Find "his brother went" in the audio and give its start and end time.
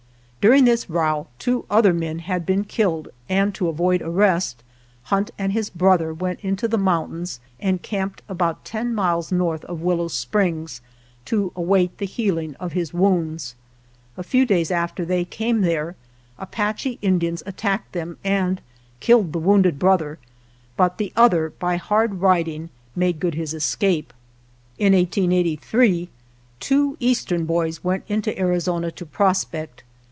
5.53-6.39